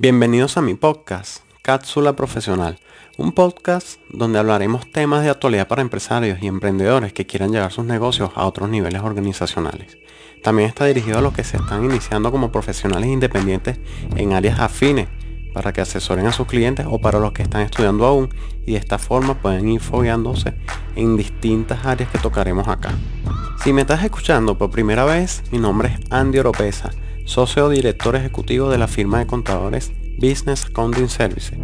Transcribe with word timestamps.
Bienvenidos 0.00 0.56
a 0.56 0.62
mi 0.62 0.74
podcast, 0.74 1.42
Cápsula 1.60 2.12
Profesional, 2.14 2.78
un 3.16 3.32
podcast 3.32 3.98
donde 4.10 4.38
hablaremos 4.38 4.88
temas 4.92 5.24
de 5.24 5.30
actualidad 5.30 5.66
para 5.66 5.82
empresarios 5.82 6.38
y 6.40 6.46
emprendedores 6.46 7.12
que 7.12 7.26
quieran 7.26 7.50
llevar 7.50 7.72
sus 7.72 7.84
negocios 7.84 8.30
a 8.36 8.46
otros 8.46 8.70
niveles 8.70 9.02
organizacionales. 9.02 9.98
También 10.44 10.68
está 10.68 10.84
dirigido 10.84 11.18
a 11.18 11.20
los 11.20 11.32
que 11.32 11.42
se 11.42 11.56
están 11.56 11.84
iniciando 11.84 12.30
como 12.30 12.52
profesionales 12.52 13.08
independientes 13.08 13.80
en 14.14 14.34
áreas 14.34 14.60
afines 14.60 15.08
para 15.52 15.72
que 15.72 15.80
asesoren 15.80 16.28
a 16.28 16.32
sus 16.32 16.46
clientes 16.46 16.86
o 16.88 17.00
para 17.00 17.18
los 17.18 17.32
que 17.32 17.42
están 17.42 17.62
estudiando 17.62 18.06
aún 18.06 18.32
y 18.64 18.74
de 18.74 18.78
esta 18.78 18.98
forma 18.98 19.42
pueden 19.42 19.68
ir 19.68 19.80
fogueándose 19.80 20.54
en 20.94 21.16
distintas 21.16 21.84
áreas 21.84 22.08
que 22.08 22.18
tocaremos 22.18 22.68
acá. 22.68 22.92
Si 23.64 23.72
me 23.72 23.80
estás 23.80 24.04
escuchando 24.04 24.56
por 24.56 24.70
primera 24.70 25.04
vez, 25.04 25.42
mi 25.50 25.58
nombre 25.58 25.88
es 25.88 26.12
Andy 26.12 26.38
Oropesa 26.38 26.92
socio 27.28 27.68
director 27.68 28.16
ejecutivo 28.16 28.70
de 28.70 28.78
la 28.78 28.88
firma 28.88 29.18
de 29.18 29.26
contadores 29.26 29.92
Business 30.16 30.64
Accounting 30.64 31.10
Services 31.10 31.58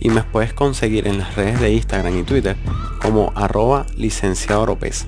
y 0.00 0.10
me 0.10 0.24
puedes 0.24 0.52
conseguir 0.52 1.06
en 1.06 1.18
las 1.18 1.36
redes 1.36 1.60
de 1.60 1.72
Instagram 1.72 2.18
y 2.18 2.24
Twitter 2.24 2.56
como 3.00 3.32
arroba 3.36 3.86
licenciado 3.96 4.62
Oropesa. 4.62 5.06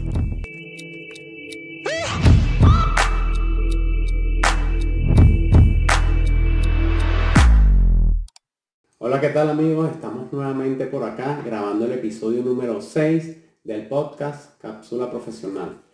Hola, 8.98 9.20
¿qué 9.20 9.30
tal 9.30 9.50
amigos? 9.50 9.90
Estamos 9.90 10.32
nuevamente 10.32 10.86
por 10.86 11.02
acá 11.02 11.42
grabando 11.44 11.86
el 11.86 11.92
episodio 11.92 12.44
número 12.44 12.80
6 12.80 13.64
del 13.64 13.88
podcast 13.88 14.56
Cápsula 14.60 15.10
Profesional. 15.10 15.89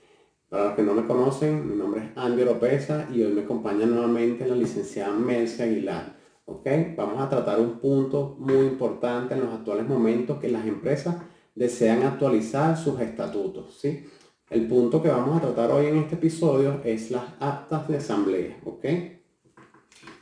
Para 0.48 0.66
los 0.66 0.74
que 0.74 0.82
no 0.82 0.95
me 0.95 1.05
conocen, 1.06 1.68
mi 1.68 1.74
nombre 1.74 2.05
es 2.05 2.10
Andy 2.16 2.42
Oropesa 2.42 3.09
y 3.12 3.20
hoy 3.20 3.32
me 3.32 3.42
acompaña 3.42 3.84
nuevamente 3.84 4.46
la 4.46 4.55
licenciada 4.55 5.12
Mercia 5.12 5.64
Aguilar. 5.64 6.14
¿ok? 6.45 6.69
Vamos 6.96 7.20
a 7.20 7.28
tratar 7.28 7.59
un 7.59 7.80
punto 7.80 8.36
muy 8.38 8.64
importante 8.66 9.34
en 9.34 9.41
los 9.41 9.52
actuales 9.52 9.88
momentos 9.88 10.39
que 10.39 10.48
las 10.48 10.64
empresas 10.64 11.17
desean 11.56 12.05
actualizar 12.05 12.77
sus 12.78 13.00
estatutos. 13.00 13.77
¿sí? 13.80 14.06
El 14.48 14.69
punto 14.69 15.02
que 15.02 15.08
vamos 15.08 15.36
a 15.36 15.41
tratar 15.41 15.72
hoy 15.72 15.86
en 15.86 15.97
este 15.97 16.14
episodio 16.14 16.80
es 16.84 17.11
las 17.11 17.24
actas 17.41 17.89
de 17.89 17.97
asamblea. 17.97 18.56
¿ok? 18.64 18.84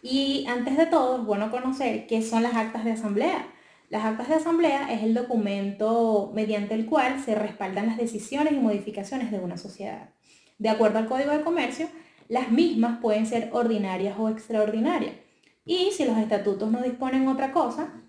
Y 0.02 0.47
antes 0.48 0.78
de 0.78 0.86
todo, 0.86 1.19
es 1.19 1.27
bueno 1.27 1.50
conocer 1.50 2.06
qué 2.06 2.22
son 2.22 2.42
las 2.42 2.55
actas 2.55 2.86
de 2.86 2.92
asamblea. 2.92 3.47
Las 3.91 4.06
actas 4.06 4.30
de 4.30 4.36
asamblea 4.36 4.91
es 4.91 5.02
el 5.02 5.12
documento 5.12 6.33
mediante 6.34 6.72
el 6.72 6.86
cual 6.86 7.22
se 7.22 7.34
respaldan 7.34 7.89
las 7.89 7.98
decisiones 7.98 8.55
y 8.55 8.58
modificaciones 8.58 9.30
de 9.30 9.39
una 9.39 9.58
sociedad. 9.58 10.14
De 10.58 10.69
acuerdo 10.69 10.98
al 10.98 11.06
Código 11.06 11.33
de 11.33 11.42
Comercio, 11.42 11.88
las 12.28 12.50
mismas 12.50 13.00
pueden 13.00 13.27
ser 13.27 13.50
ordinarias 13.52 14.16
o 14.19 14.28
extraordinarias. 14.28 15.14
Y 15.64 15.91
si 15.92 16.05
los 16.05 16.19
estatutos 16.19 16.70
no 16.70 16.83
disponen 16.83 17.28
otra 17.28 17.52
cosa, 17.52 18.02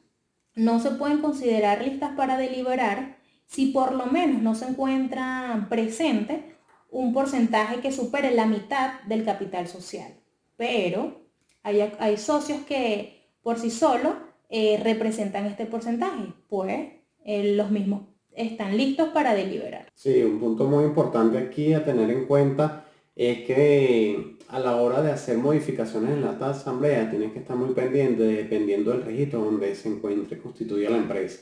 no 0.55 0.79
se 0.79 0.91
pueden 0.91 1.21
considerar 1.21 1.81
listas 1.81 2.11
para 2.15 2.37
deliberar 2.37 3.17
si 3.45 3.67
por 3.67 3.93
lo 3.93 4.05
menos 4.05 4.41
no 4.41 4.55
se 4.55 4.65
encuentra 4.65 5.67
presente 5.69 6.55
un 6.89 7.13
porcentaje 7.13 7.81
que 7.81 7.91
supere 7.91 8.31
la 8.31 8.45
mitad 8.45 9.01
del 9.03 9.25
capital 9.25 9.67
social. 9.67 10.13
Pero 10.57 11.25
hay, 11.63 12.17
socios 12.17 12.59
que 12.61 13.29
por 13.41 13.59
sí 13.59 13.69
solos 13.69 14.13
eh, 14.49 14.79
representan 14.81 15.45
este 15.45 15.65
porcentaje, 15.65 16.33
pues 16.47 16.93
eh, 17.25 17.55
los 17.55 17.71
mismos 17.71 18.14
están 18.35 18.77
listos 18.77 19.09
para 19.09 19.33
deliberar. 19.33 19.87
Sí, 19.93 20.21
un 20.23 20.39
punto 20.39 20.65
muy 20.65 20.83
importante 20.83 21.37
aquí 21.37 21.73
a 21.73 21.83
tener 21.83 22.09
en 22.09 22.25
cuenta 22.25 22.85
es 23.15 23.45
que 23.45 24.37
a 24.49 24.59
la 24.59 24.75
hora 24.75 25.01
de 25.01 25.11
hacer 25.11 25.37
modificaciones 25.37 26.11
en 26.11 26.21
la 26.21 26.31
asamblea 26.31 27.09
tienes 27.09 27.31
que 27.31 27.39
estar 27.39 27.55
muy 27.55 27.73
pendiente 27.73 28.23
dependiendo 28.23 28.91
del 28.91 29.03
registro 29.03 29.43
donde 29.43 29.73
se 29.75 29.89
encuentre 29.89 30.37
constituida 30.37 30.89
la 30.89 30.97
empresa, 30.97 31.41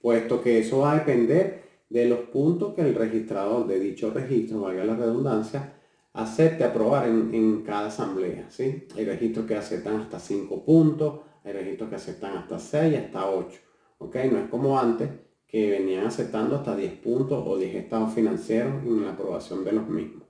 puesto 0.00 0.42
que 0.42 0.58
eso 0.58 0.80
va 0.80 0.92
a 0.92 0.98
depender 0.98 1.64
de 1.88 2.06
los 2.06 2.20
puntos 2.20 2.74
que 2.74 2.82
el 2.82 2.94
registrador 2.94 3.66
de 3.66 3.80
dicho 3.80 4.10
registro, 4.10 4.60
valga 4.60 4.84
la 4.84 4.96
redundancia, 4.96 5.74
acepte 6.12 6.64
aprobar 6.64 7.08
en, 7.08 7.34
en 7.34 7.62
cada 7.62 7.88
asamblea. 7.88 8.46
¿sí? 8.50 8.86
Hay 8.96 9.04
registros 9.04 9.46
que 9.46 9.56
aceptan 9.56 9.96
hasta 9.96 10.18
5 10.18 10.64
puntos, 10.64 11.20
hay 11.44 11.52
registros 11.52 11.88
que 11.90 11.96
aceptan 11.96 12.36
hasta 12.36 12.58
6, 12.58 12.98
hasta 12.98 13.30
8. 13.30 13.58
¿ok? 13.98 14.16
No 14.30 14.38
es 14.38 14.48
como 14.48 14.78
antes, 14.78 15.08
que 15.46 15.70
venían 15.70 16.06
aceptando 16.06 16.56
hasta 16.56 16.76
10 16.76 16.92
puntos 16.94 17.42
o 17.46 17.56
10 17.56 17.74
estados 17.76 18.12
financieros 18.14 18.82
en 18.82 19.04
la 19.04 19.12
aprobación 19.12 19.64
de 19.64 19.72
los 19.72 19.88
mismos. 19.88 20.24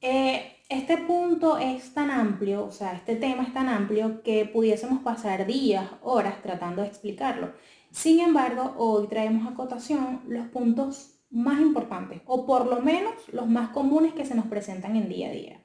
Eh, 0.00 0.54
este 0.68 0.98
punto 0.98 1.58
es 1.58 1.92
tan 1.92 2.10
amplio, 2.10 2.64
o 2.64 2.70
sea, 2.70 2.94
este 2.94 3.16
tema 3.16 3.42
es 3.42 3.52
tan 3.52 3.68
amplio 3.68 4.22
que 4.22 4.44
pudiésemos 4.44 5.02
pasar 5.02 5.46
días, 5.46 5.90
horas 6.02 6.42
tratando 6.42 6.82
de 6.82 6.88
explicarlo. 6.88 7.52
Sin 7.90 8.20
embargo, 8.20 8.74
hoy 8.76 9.06
traemos 9.06 9.46
a 9.46 9.54
cotación 9.54 10.22
los 10.26 10.46
puntos 10.48 11.20
más 11.30 11.60
importantes, 11.60 12.22
o 12.26 12.46
por 12.46 12.66
lo 12.66 12.80
menos 12.80 13.14
los 13.32 13.46
más 13.46 13.70
comunes 13.70 14.14
que 14.14 14.24
se 14.24 14.34
nos 14.34 14.46
presentan 14.46 14.96
en 14.96 15.08
día 15.08 15.28
a 15.28 15.32
día. 15.32 15.60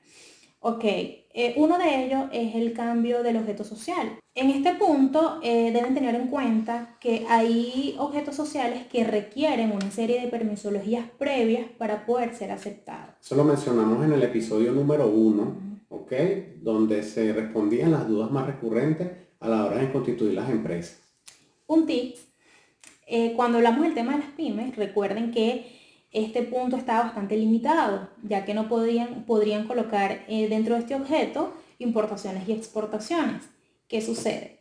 Ok, 0.61 0.83
eh, 0.83 1.53
uno 1.55 1.77
de 1.77 2.05
ellos 2.05 2.25
es 2.33 2.53
el 2.53 2.73
cambio 2.73 3.23
del 3.23 3.37
objeto 3.37 3.63
social. 3.63 4.19
En 4.35 4.49
este 4.49 4.73
punto 4.73 5.39
eh, 5.41 5.71
deben 5.71 5.93
tener 5.93 6.15
en 6.15 6.27
cuenta 6.27 6.97
que 6.99 7.25
hay 7.29 7.95
objetos 7.97 8.35
sociales 8.35 8.85
que 8.87 9.05
requieren 9.05 9.71
una 9.71 9.89
serie 9.89 10.19
de 10.19 10.27
permisologías 10.27 11.05
previas 11.17 11.65
para 11.77 12.05
poder 12.05 12.35
ser 12.35 12.51
aceptados. 12.51 13.15
Eso 13.21 13.35
lo 13.35 13.45
mencionamos 13.45 14.03
en 14.03 14.11
el 14.11 14.21
episodio 14.21 14.73
número 14.73 15.07
uno, 15.07 15.55
¿ok? 15.87 16.11
Donde 16.61 17.03
se 17.03 17.31
respondían 17.31 17.91
las 17.91 18.05
dudas 18.05 18.29
más 18.29 18.45
recurrentes 18.45 19.09
a 19.39 19.47
la 19.47 19.65
hora 19.65 19.77
de 19.77 19.91
constituir 19.93 20.33
las 20.33 20.49
empresas. 20.49 20.99
Un 21.67 21.85
tip, 21.85 22.15
eh, 23.07 23.31
cuando 23.35 23.59
hablamos 23.59 23.83
del 23.83 23.93
tema 23.93 24.11
de 24.13 24.19
las 24.19 24.31
pymes, 24.31 24.75
recuerden 24.75 25.31
que 25.31 25.78
este 26.11 26.41
punto 26.43 26.75
está 26.75 27.01
bastante 27.01 27.37
limitado, 27.37 28.09
ya 28.23 28.45
que 28.45 28.53
no 28.53 28.67
podrían, 28.67 29.25
podrían 29.25 29.67
colocar 29.67 30.23
eh, 30.27 30.47
dentro 30.49 30.75
de 30.75 30.81
este 30.81 30.95
objeto 30.95 31.53
importaciones 31.77 32.47
y 32.47 32.53
exportaciones. 32.53 33.43
¿Qué 33.87 34.01
sucede? 34.01 34.59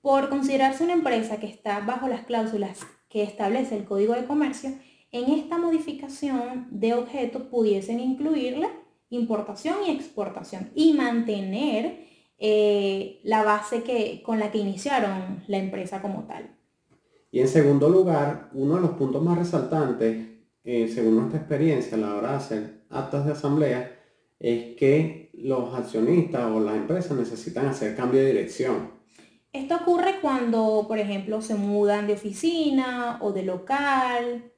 Por 0.00 0.28
considerarse 0.28 0.84
una 0.84 0.94
empresa 0.94 1.38
que 1.38 1.46
está 1.46 1.80
bajo 1.80 2.08
las 2.08 2.24
cláusulas 2.24 2.80
que 3.08 3.22
establece 3.22 3.76
el 3.76 3.84
Código 3.84 4.14
de 4.14 4.24
Comercio, 4.24 4.70
en 5.12 5.30
esta 5.30 5.58
modificación 5.58 6.66
de 6.70 6.94
objeto 6.94 7.48
pudiesen 7.48 8.00
incluirle 8.00 8.68
importación 9.10 9.76
y 9.86 9.90
exportación 9.90 10.70
y 10.74 10.92
mantener 10.92 12.06
eh, 12.38 13.20
la 13.22 13.44
base 13.44 13.82
que, 13.82 14.22
con 14.22 14.38
la 14.38 14.50
que 14.50 14.58
iniciaron 14.58 15.42
la 15.46 15.58
empresa 15.58 16.02
como 16.02 16.24
tal. 16.24 16.50
Y 17.30 17.40
en 17.40 17.48
segundo 17.48 17.88
lugar, 17.88 18.50
uno 18.52 18.76
de 18.76 18.80
los 18.80 18.90
puntos 18.90 19.22
más 19.22 19.38
resaltantes 19.38 20.35
eh, 20.66 20.88
según 20.92 21.14
nuestra 21.14 21.38
experiencia 21.38 21.96
a 21.96 22.00
la 22.00 22.14
hora 22.16 22.30
de 22.32 22.36
hacer 22.36 22.82
actas 22.90 23.24
de 23.24 23.32
asamblea, 23.32 23.98
es 24.40 24.74
que 24.76 25.30
los 25.34 25.72
accionistas 25.74 26.50
o 26.50 26.58
las 26.58 26.74
empresas 26.76 27.16
necesitan 27.16 27.66
hacer 27.66 27.94
cambio 27.94 28.20
de 28.20 28.26
dirección. 28.26 28.90
Esto 29.52 29.76
ocurre 29.76 30.16
cuando, 30.20 30.84
por 30.88 30.98
ejemplo, 30.98 31.40
se 31.40 31.54
mudan 31.54 32.08
de 32.08 32.14
oficina 32.14 33.18
o 33.22 33.32
de 33.32 33.44
local, 33.44 34.52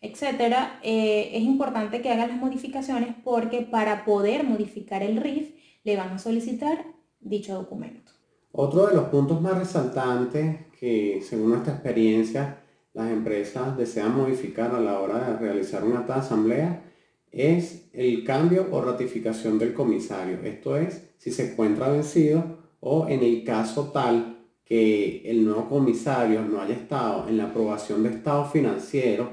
etc. 0.00 0.56
Eh, 0.82 1.32
es 1.34 1.42
importante 1.42 2.00
que 2.00 2.10
hagan 2.10 2.30
las 2.30 2.38
modificaciones 2.38 3.14
porque 3.22 3.60
para 3.60 4.06
poder 4.06 4.44
modificar 4.44 5.02
el 5.02 5.18
RIF 5.18 5.54
le 5.84 5.96
van 5.98 6.12
a 6.12 6.18
solicitar 6.18 6.86
dicho 7.20 7.54
documento. 7.54 8.10
Otro 8.52 8.86
de 8.86 8.94
los 8.94 9.04
puntos 9.04 9.40
más 9.42 9.58
resaltantes 9.58 10.66
que 10.80 11.22
según 11.22 11.50
nuestra 11.50 11.74
experiencia 11.74 12.61
las 12.94 13.10
empresas 13.10 13.76
desean 13.76 14.16
modificar 14.16 14.74
a 14.74 14.80
la 14.80 15.00
hora 15.00 15.18
de 15.18 15.38
realizar 15.38 15.84
una 15.84 16.00
asamblea 16.00 16.84
es 17.30 17.88
el 17.94 18.24
cambio 18.24 18.68
o 18.70 18.82
ratificación 18.82 19.58
del 19.58 19.72
comisario. 19.72 20.40
Esto 20.44 20.76
es, 20.76 21.08
si 21.16 21.30
se 21.30 21.52
encuentra 21.52 21.88
vencido 21.88 22.58
o 22.80 23.08
en 23.08 23.22
el 23.22 23.42
caso 23.44 23.90
tal 23.90 24.46
que 24.64 25.22
el 25.24 25.44
nuevo 25.44 25.68
comisario 25.68 26.42
no 26.42 26.60
haya 26.60 26.74
estado 26.74 27.28
en 27.28 27.38
la 27.38 27.44
aprobación 27.44 28.02
de 28.02 28.10
estados 28.10 28.52
financieros 28.52 29.28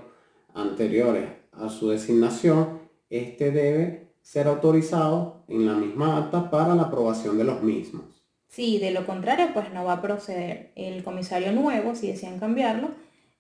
anteriores 0.54 1.26
a 1.52 1.70
su 1.70 1.90
designación, 1.90 2.80
este 3.10 3.52
debe 3.52 4.14
ser 4.22 4.48
autorizado 4.48 5.44
en 5.48 5.66
la 5.66 5.74
misma 5.74 6.18
acta 6.18 6.50
para 6.50 6.76
la 6.76 6.84
aprobación 6.84 7.38
de 7.38 7.44
los 7.44 7.62
mismos. 7.64 8.24
Si 8.48 8.80
de 8.80 8.92
lo 8.92 9.06
contrario, 9.06 9.50
pues 9.54 9.72
no 9.74 9.86
va 9.86 9.94
a 9.94 10.02
proceder. 10.02 10.72
El 10.76 11.04
comisario 11.04 11.52
nuevo, 11.52 11.96
si 11.96 12.08
desean 12.08 12.40
cambiarlo, 12.40 12.90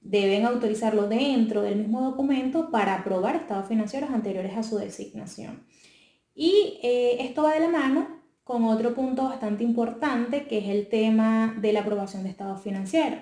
deben 0.01 0.45
autorizarlo 0.45 1.07
dentro 1.07 1.61
del 1.61 1.75
mismo 1.75 2.01
documento 2.01 2.71
para 2.71 2.95
aprobar 2.95 3.35
estados 3.35 3.67
financieros 3.67 4.09
anteriores 4.09 4.55
a 4.57 4.63
su 4.63 4.77
designación. 4.77 5.65
Y 6.33 6.79
eh, 6.83 7.17
esto 7.19 7.43
va 7.43 7.53
de 7.53 7.59
la 7.59 7.69
mano 7.69 8.19
con 8.43 8.63
otro 8.63 8.95
punto 8.95 9.25
bastante 9.25 9.63
importante 9.63 10.47
que 10.47 10.57
es 10.59 10.69
el 10.69 10.87
tema 10.87 11.55
de 11.59 11.73
la 11.73 11.81
aprobación 11.81 12.23
de 12.23 12.29
estados 12.29 12.61
financieros. 12.61 13.19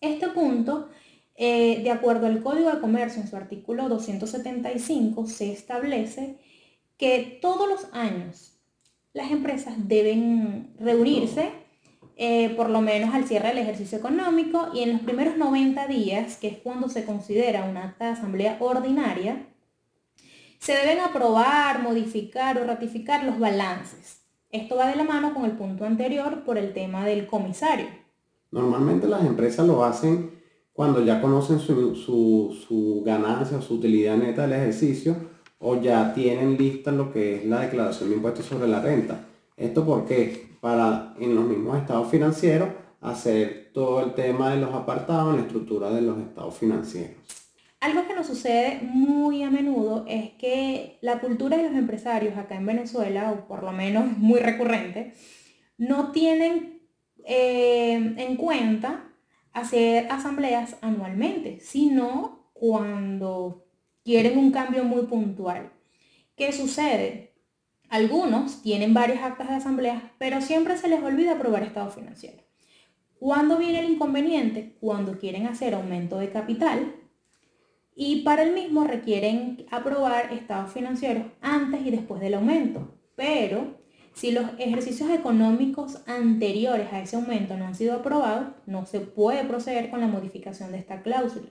Este 0.00 0.28
punto, 0.28 0.90
eh, 1.36 1.82
de 1.82 1.90
acuerdo 1.90 2.26
al 2.26 2.42
Código 2.42 2.70
de 2.70 2.80
Comercio 2.80 3.22
en 3.22 3.28
su 3.28 3.36
artículo 3.36 3.88
275, 3.88 5.26
se 5.26 5.52
establece 5.52 6.36
que 6.98 7.38
todos 7.40 7.68
los 7.68 7.86
años 7.94 8.58
las 9.14 9.30
empresas 9.30 9.74
deben 9.88 10.74
reunirse 10.78 11.63
eh, 12.16 12.50
por 12.50 12.70
lo 12.70 12.80
menos 12.80 13.14
al 13.14 13.24
cierre 13.24 13.48
del 13.48 13.58
ejercicio 13.58 13.98
económico 13.98 14.68
y 14.72 14.82
en 14.82 14.92
los 14.92 15.00
primeros 15.00 15.36
90 15.36 15.86
días, 15.88 16.36
que 16.36 16.48
es 16.48 16.58
cuando 16.58 16.88
se 16.88 17.04
considera 17.04 17.64
una 17.64 17.84
acta 17.84 18.06
de 18.06 18.12
asamblea 18.12 18.56
ordinaria, 18.60 19.46
se 20.58 20.72
deben 20.72 21.00
aprobar, 21.00 21.82
modificar 21.82 22.58
o 22.58 22.64
ratificar 22.64 23.24
los 23.24 23.38
balances. 23.38 24.22
Esto 24.50 24.76
va 24.76 24.86
de 24.86 24.96
la 24.96 25.04
mano 25.04 25.34
con 25.34 25.44
el 25.44 25.52
punto 25.52 25.84
anterior 25.84 26.44
por 26.44 26.56
el 26.56 26.72
tema 26.72 27.04
del 27.04 27.26
comisario. 27.26 27.86
Normalmente 28.52 29.08
las 29.08 29.24
empresas 29.24 29.66
lo 29.66 29.84
hacen 29.84 30.30
cuando 30.72 31.04
ya 31.04 31.20
conocen 31.20 31.58
su, 31.58 31.96
su, 31.96 33.02
ganancia 33.04 33.58
o 33.58 33.62
su 33.62 33.74
utilidad 33.74 34.16
neta 34.16 34.42
del 34.42 34.52
ejercicio 34.52 35.16
o 35.58 35.80
ya 35.80 36.14
tienen 36.14 36.56
lista 36.56 36.92
lo 36.92 37.12
que 37.12 37.36
es 37.36 37.46
la 37.46 37.60
declaración 37.60 38.10
de 38.10 38.16
impuestos 38.16 38.46
sobre 38.46 38.68
la 38.68 38.80
renta. 38.80 39.26
¿Esto 39.56 39.84
porque 39.84 40.53
Para 40.64 41.14
en 41.20 41.34
los 41.34 41.44
mismos 41.44 41.76
estados 41.76 42.10
financieros 42.10 42.70
hacer 43.02 43.70
todo 43.74 44.02
el 44.02 44.14
tema 44.14 44.48
de 44.48 44.62
los 44.62 44.72
apartados 44.72 45.34
en 45.34 45.40
la 45.40 45.42
estructura 45.42 45.90
de 45.90 46.00
los 46.00 46.18
estados 46.18 46.56
financieros. 46.56 47.18
Algo 47.80 48.06
que 48.06 48.14
nos 48.14 48.26
sucede 48.26 48.80
muy 48.82 49.42
a 49.42 49.50
menudo 49.50 50.06
es 50.08 50.30
que 50.38 50.96
la 51.02 51.20
cultura 51.20 51.58
de 51.58 51.64
los 51.64 51.74
empresarios 51.74 52.38
acá 52.38 52.54
en 52.56 52.64
Venezuela, 52.64 53.30
o 53.30 53.46
por 53.46 53.62
lo 53.62 53.72
menos 53.72 54.06
muy 54.16 54.40
recurrente, 54.40 55.12
no 55.76 56.12
tienen 56.12 56.80
eh, 57.26 58.14
en 58.16 58.36
cuenta 58.38 59.12
hacer 59.52 60.06
asambleas 60.10 60.78
anualmente, 60.80 61.60
sino 61.60 62.48
cuando 62.54 63.66
quieren 64.02 64.38
un 64.38 64.50
cambio 64.50 64.82
muy 64.84 65.02
puntual. 65.02 65.72
¿Qué 66.34 66.52
sucede? 66.52 67.33
Algunos 67.94 68.60
tienen 68.60 68.92
varias 68.92 69.22
actas 69.22 69.48
de 69.48 69.54
asamblea, 69.54 70.14
pero 70.18 70.40
siempre 70.40 70.76
se 70.76 70.88
les 70.88 71.00
olvida 71.00 71.34
aprobar 71.34 71.62
estado 71.62 71.92
financiero. 71.92 72.42
¿Cuándo 73.20 73.56
viene 73.56 73.78
el 73.78 73.92
inconveniente? 73.92 74.76
Cuando 74.80 75.16
quieren 75.16 75.46
hacer 75.46 75.74
aumento 75.74 76.18
de 76.18 76.32
capital 76.32 76.92
y 77.94 78.22
para 78.22 78.42
el 78.42 78.52
mismo 78.52 78.82
requieren 78.82 79.64
aprobar 79.70 80.32
estados 80.32 80.72
financieros 80.72 81.22
antes 81.40 81.86
y 81.86 81.92
después 81.92 82.20
del 82.20 82.34
aumento. 82.34 82.98
Pero 83.14 83.78
si 84.12 84.32
los 84.32 84.46
ejercicios 84.58 85.08
económicos 85.10 86.02
anteriores 86.08 86.92
a 86.92 87.00
ese 87.00 87.14
aumento 87.14 87.56
no 87.56 87.68
han 87.68 87.76
sido 87.76 87.94
aprobados, 87.94 88.56
no 88.66 88.86
se 88.86 88.98
puede 88.98 89.44
proceder 89.44 89.90
con 89.90 90.00
la 90.00 90.08
modificación 90.08 90.72
de 90.72 90.78
esta 90.78 91.02
cláusula. 91.02 91.46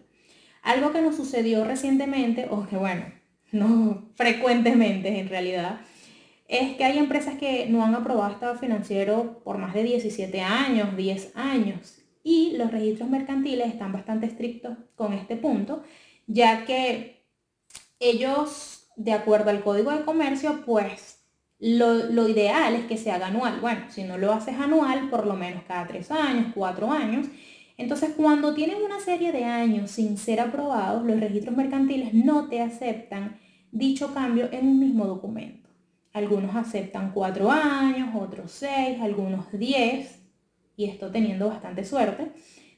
Algo 0.62 0.92
que 0.92 1.01
nos 1.01 1.16
sucedió 1.16 1.63
recientemente, 1.63 2.50
o 2.51 2.68
que 2.68 2.75
bueno, 2.75 3.06
no 3.54 4.10
frecuentemente 4.16 5.22
en 5.22 5.30
realidad, 5.30 5.80
es 6.48 6.75
que 6.75 6.84
hay 6.84 6.98
empresas 6.98 7.36
que 7.38 7.68
no 7.68 7.84
han 7.84 7.95
aprobado 7.95 8.31
estado 8.31 8.56
financiero 8.56 9.42
por 9.44 9.57
más 9.57 9.74
de 9.74 9.84
17 9.84 10.42
años, 10.42 10.95
10 10.95 11.36
años, 11.36 12.00
y 12.24 12.56
los 12.57 12.72
registros 12.72 13.10
mercantiles 13.10 13.68
están 13.68 13.92
bastante 13.92 14.25
estrictos 14.25 14.78
con 14.95 15.13
este 15.13 15.36
punto 15.36 15.84
ya 16.28 16.66
que 16.66 17.25
ellos, 18.00 18.88
de 18.95 19.13
acuerdo 19.13 19.50
al 19.50 19.63
código 19.63 19.92
de 19.92 20.06
comercio, 20.06 20.63
pues 20.66 21.22
lo, 21.60 22.28
ideal 22.28 22.75
es 22.75 22.86
que 22.86 22.98
se 22.98 23.12
haga 23.12 23.28
anual. 23.28 23.60
Bueno, 23.62 23.81
si 23.89 24.04
no 24.04 24.18
lo 24.18 24.31
haces 24.34 24.56
anual, 24.60 25.10
por 25.10 25.25
lo 25.25 25.36
menos 25.36 25.63
cada 25.63 25.88
tres 25.88 26.12
años, 26.12 26.51
cuatro 26.54 26.92
años. 26.92 27.28
Entonces, 27.78 28.12
cuando 28.16 28.54
tienen 28.54 28.84
una 28.84 29.00
serie 29.00 29.31
de 29.31 29.46
años 29.46 29.92
sin 29.92 30.18
ser 30.18 30.39
aprobados, 30.39 31.06
los 31.06 31.19
registros 31.19 31.56
mercantiles 31.56 32.13
no 32.13 32.48
te 32.48 32.62
aceptan 32.62 33.39
dicho 33.72 34.13
cambio 34.13 34.50
en 34.51 34.68
un 34.68 34.80
mismo 34.80 35.06
documento. 35.06 35.62
Algunos 36.13 36.56
aceptan 36.56 37.12
cuatro 37.12 37.51
años, 37.51 38.10
otros 38.15 38.51
seis, 38.51 39.01
algunos 39.01 39.51
diez, 39.51 40.21
y 40.77 40.86
esto 40.86 41.12
teniendo 41.12 41.50
bastante 41.50 41.83
suerte. 41.83 42.31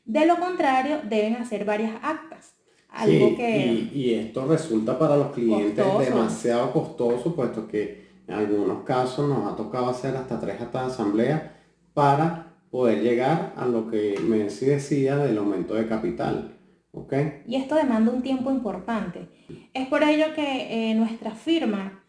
De 0.05 0.25
lo 0.25 0.39
contrario, 0.39 1.01
deben 1.07 1.35
hacer 1.35 1.65
varias 1.65 1.93
actas 2.01 2.55
y, 3.03 4.13
esto 4.13 4.45
resulta 4.47 4.97
para 4.97 5.17
los 5.17 5.31
clientes 5.33 5.85
demasiado 5.99 6.71
costoso, 6.71 7.35
puesto 7.35 7.67
que 7.67 8.05
en 8.27 8.33
algunos 8.33 8.83
casos 8.83 9.27
nos 9.27 9.51
ha 9.51 9.55
tocado 9.55 9.89
hacer 9.89 10.15
hasta 10.15 10.39
tres 10.39 10.61
actas 10.61 10.87
de 10.87 10.93
asamblea 10.93 11.57
para 11.93 12.53
poder 12.71 13.01
llegar 13.03 13.53
a 13.57 13.65
lo 13.65 13.89
que 13.89 14.17
me 14.25 14.39
decía 14.39 15.17
del 15.17 15.37
aumento 15.37 15.75
de 15.75 15.87
capital. 15.87 16.51
¿Okay? 16.91 17.43
Y 17.45 17.57
esto 17.57 17.75
demanda 17.75 18.11
un 18.11 18.21
tiempo 18.21 18.49
importante. 18.49 19.27
Es 19.73 19.87
por 19.89 20.01
ello 20.01 20.27
que 20.33 20.91
eh, 20.91 20.95
nuestra 20.95 21.31
firma, 21.31 22.04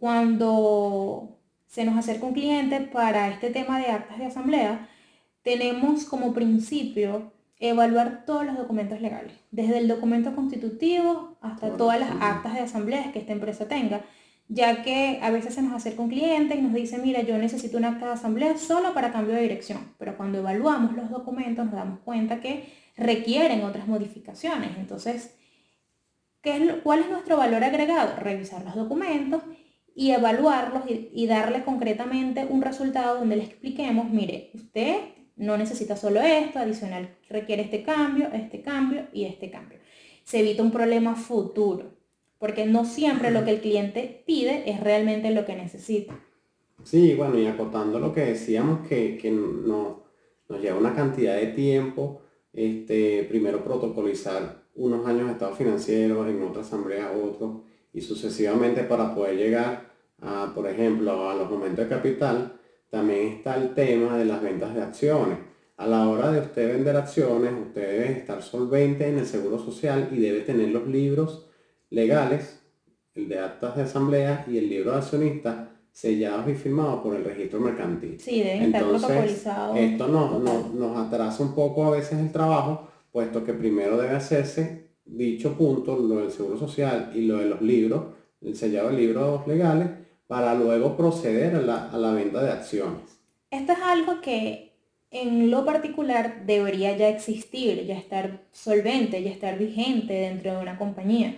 cuando 0.00 1.38
se 1.66 1.84
nos 1.84 1.96
acerca 1.96 2.26
un 2.26 2.32
cliente 2.32 2.80
para 2.80 3.28
este 3.28 3.50
tema 3.50 3.78
de 3.78 3.86
actas 3.86 4.18
de 4.18 4.26
asamblea, 4.26 4.88
tenemos 5.42 6.04
como 6.04 6.32
principio 6.32 7.32
evaluar 7.58 8.24
todos 8.24 8.46
los 8.46 8.56
documentos 8.56 9.02
legales, 9.02 9.34
desde 9.50 9.78
el 9.78 9.86
documento 9.86 10.34
constitutivo 10.34 11.36
hasta 11.42 11.76
todas 11.76 12.00
las 12.00 12.10
actas 12.20 12.54
de 12.54 12.60
asambleas 12.60 13.12
que 13.12 13.18
esta 13.18 13.32
empresa 13.32 13.68
tenga, 13.68 14.00
ya 14.48 14.82
que 14.82 15.20
a 15.22 15.30
veces 15.30 15.54
se 15.54 15.62
nos 15.62 15.74
acerca 15.74 16.02
un 16.02 16.08
cliente 16.08 16.56
y 16.56 16.62
nos 16.62 16.72
dice, 16.72 16.98
mira, 16.98 17.20
yo 17.20 17.36
necesito 17.36 17.76
una 17.76 17.90
acta 17.90 18.06
de 18.06 18.12
asamblea 18.12 18.56
solo 18.56 18.94
para 18.94 19.12
cambio 19.12 19.34
de 19.34 19.42
dirección, 19.42 19.94
pero 19.98 20.16
cuando 20.16 20.38
evaluamos 20.38 20.96
los 20.96 21.10
documentos 21.10 21.66
nos 21.66 21.74
damos 21.74 22.00
cuenta 22.00 22.40
que 22.40 22.72
requieren 22.96 23.62
otras 23.62 23.86
modificaciones. 23.86 24.70
Entonces, 24.78 25.36
¿qué 26.42 26.56
es 26.56 26.74
¿cuál 26.82 27.00
es 27.00 27.10
nuestro 27.10 27.36
valor 27.36 27.62
agregado? 27.62 28.16
Revisar 28.16 28.64
los 28.64 28.74
documentos 28.74 29.42
y 29.94 30.12
evaluarlos 30.12 30.82
y, 30.88 31.10
y 31.12 31.26
darle 31.26 31.64
concretamente 31.64 32.46
un 32.48 32.62
resultado 32.62 33.18
donde 33.18 33.36
le 33.36 33.44
expliquemos, 33.44 34.10
mire, 34.10 34.50
usted 34.54 34.96
no 35.36 35.56
necesita 35.56 35.96
solo 35.96 36.20
esto, 36.20 36.58
adicional 36.58 37.16
requiere 37.30 37.62
este 37.62 37.82
cambio, 37.82 38.28
este 38.32 38.60
cambio 38.60 39.06
y 39.12 39.24
este 39.24 39.50
cambio. 39.50 39.78
Se 40.24 40.40
evita 40.40 40.62
un 40.62 40.70
problema 40.70 41.14
futuro, 41.14 41.94
porque 42.38 42.66
no 42.66 42.84
siempre 42.84 43.30
lo 43.30 43.44
que 43.44 43.52
el 43.52 43.60
cliente 43.60 44.22
pide 44.26 44.70
es 44.70 44.80
realmente 44.80 45.30
lo 45.30 45.46
que 45.46 45.56
necesita. 45.56 46.18
Sí, 46.84 47.14
bueno, 47.14 47.38
y 47.38 47.46
acotando 47.46 47.98
lo 47.98 48.12
que 48.12 48.20
decíamos, 48.20 48.86
que, 48.86 49.16
que 49.16 49.30
no, 49.30 50.04
nos 50.48 50.60
lleva 50.60 50.78
una 50.78 50.94
cantidad 50.94 51.36
de 51.36 51.48
tiempo, 51.48 52.22
este, 52.52 53.24
primero 53.24 53.64
protocolizar 53.64 54.64
unos 54.74 55.06
años 55.06 55.26
de 55.26 55.32
estado 55.32 55.54
financiero, 55.54 56.26
en 56.26 56.42
otra 56.42 56.62
asamblea 56.62 57.12
otros, 57.12 57.62
y 57.92 58.00
sucesivamente 58.00 58.84
para 58.84 59.14
poder 59.14 59.36
llegar 59.36 59.90
a, 60.20 60.52
por 60.54 60.68
ejemplo, 60.68 61.30
a 61.30 61.34
los 61.34 61.50
momentos 61.50 61.84
de 61.84 61.88
capital, 61.88 62.52
también 62.90 63.28
está 63.28 63.56
el 63.56 63.74
tema 63.74 64.16
de 64.18 64.24
las 64.24 64.42
ventas 64.42 64.74
de 64.74 64.82
acciones. 64.82 65.38
A 65.76 65.86
la 65.86 66.08
hora 66.08 66.30
de 66.30 66.40
usted 66.40 66.74
vender 66.74 66.96
acciones, 66.96 67.52
usted 67.68 67.80
debe 67.80 68.12
estar 68.12 68.42
solvente 68.42 69.08
en 69.08 69.18
el 69.18 69.26
seguro 69.26 69.58
social 69.58 70.08
y 70.12 70.18
debe 70.18 70.40
tener 70.40 70.68
los 70.68 70.86
libros 70.86 71.48
legales, 71.88 72.60
el 73.14 73.28
de 73.28 73.38
actas 73.38 73.76
de 73.76 73.82
asamblea 73.82 74.44
y 74.46 74.58
el 74.58 74.68
libro 74.68 74.92
de 74.92 74.98
accionistas 74.98 75.68
sellados 75.90 76.48
y 76.48 76.54
firmados 76.54 77.02
por 77.02 77.16
el 77.16 77.24
registro 77.24 77.60
mercantil. 77.60 78.20
Sí, 78.20 78.42
deben 78.42 78.62
estar 78.64 78.84
protocolizados. 78.84 79.76
Esto 79.76 80.06
nos 80.08 80.96
atrasa 81.06 81.42
un 81.42 81.54
poco 81.54 81.86
a 81.86 81.90
veces 81.90 82.18
el 82.18 82.30
trabajo, 82.30 82.88
puesto 83.10 83.42
que 83.42 83.54
primero 83.54 83.96
debe 83.96 84.14
hacerse 84.14 84.89
dicho 85.16 85.54
punto, 85.54 85.96
lo 85.96 86.16
del 86.16 86.30
seguro 86.30 86.58
social 86.58 87.12
y 87.14 87.22
lo 87.22 87.38
de 87.38 87.46
los 87.46 87.60
libros, 87.60 88.04
el 88.40 88.56
sellado 88.56 88.90
de 88.90 88.96
libros 88.96 89.46
legales, 89.46 89.88
para 90.26 90.54
luego 90.54 90.96
proceder 90.96 91.56
a 91.56 91.96
la, 91.96 92.12
venta 92.12 92.42
de 92.42 92.52
acciones. 92.52 93.18
Esto 93.50 93.72
es 93.72 93.78
algo 93.80 94.20
que 94.20 94.72
en 95.10 95.50
lo 95.50 95.64
particular 95.64 96.46
debería 96.46 96.96
ya 96.96 97.08
existir, 97.08 97.84
ya 97.84 97.96
estar 97.96 98.40
solvente, 98.52 99.22
ya 99.22 99.30
estar 99.30 99.58
vigente 99.58 100.12
dentro 100.12 100.52
de 100.52 100.62
una 100.62 100.78
compañía. 100.78 101.34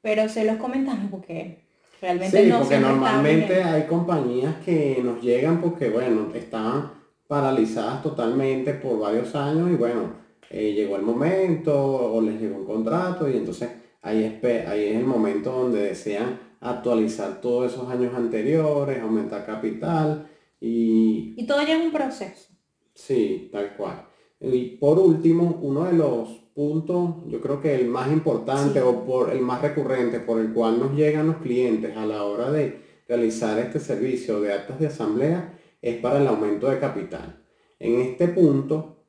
Pero 0.00 0.28
se 0.30 0.44
los 0.44 0.56
comentamos 0.56 1.10
porque 1.10 1.58
realmente 2.00 2.44
sí, 2.44 2.50
porque 2.50 2.78
normalmente 2.78 3.62
hay 3.62 3.82
compañías 3.82 4.56
que 4.64 5.02
nos 5.04 5.20
llegan 5.20 5.60
porque, 5.60 5.90
bueno, 5.90 6.28
estaban 6.34 6.92
paralizadas 7.28 8.02
totalmente 8.02 8.72
por 8.72 8.98
varios 8.98 9.34
años 9.34 9.70
y 9.70 9.74
bueno, 9.74 10.14
eh, 10.50 10.72
llegó 10.72 10.96
el 10.96 11.02
momento 11.02 11.72
o 11.74 12.20
les 12.20 12.40
llegó 12.40 12.56
un 12.56 12.66
contrato 12.66 13.30
y 13.30 13.36
entonces 13.36 13.70
ahí 14.02 14.24
es, 14.24 14.68
ahí 14.68 14.84
es 14.86 14.96
el 14.96 15.06
momento 15.06 15.52
donde 15.52 15.80
desean 15.82 16.40
actualizar 16.60 17.40
todos 17.40 17.72
esos 17.72 17.88
años 17.88 18.12
anteriores, 18.14 19.00
aumentar 19.00 19.46
capital 19.46 20.28
y... 20.60 21.34
Y 21.36 21.46
todo 21.46 21.62
ya 21.62 21.78
es 21.78 21.84
un 21.84 21.92
proceso. 21.92 22.48
Sí, 22.92 23.48
tal 23.52 23.76
cual. 23.76 24.04
Y 24.40 24.76
por 24.76 24.98
último, 24.98 25.60
uno 25.62 25.84
de 25.84 25.92
los 25.92 26.28
puntos, 26.54 27.14
yo 27.28 27.40
creo 27.40 27.60
que 27.60 27.74
el 27.74 27.86
más 27.86 28.10
importante 28.10 28.82
o 28.82 29.04
por 29.04 29.30
el 29.30 29.40
más 29.40 29.62
recurrente 29.62 30.20
por 30.20 30.40
el 30.40 30.52
cual 30.52 30.80
nos 30.80 30.94
llegan 30.94 31.28
los 31.28 31.36
clientes 31.36 31.96
a 31.96 32.04
la 32.04 32.24
hora 32.24 32.50
de 32.50 32.80
realizar 33.08 33.58
este 33.58 33.78
servicio 33.80 34.40
de 34.40 34.52
actas 34.52 34.80
de 34.80 34.88
asamblea 34.88 35.58
es 35.80 35.96
para 35.98 36.18
el 36.18 36.26
aumento 36.26 36.68
de 36.68 36.78
capital. 36.78 37.42
En 37.78 38.00
este 38.00 38.28
punto, 38.28 38.99